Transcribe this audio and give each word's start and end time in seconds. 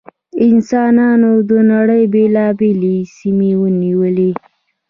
انسانانو 0.47 1.31
د 1.49 1.51
نړۍ 1.71 2.03
بېلابېلې 2.13 2.97
سیمې 3.17 3.51
ونیولې. 3.61 4.31